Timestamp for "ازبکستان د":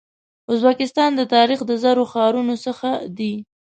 0.51-1.21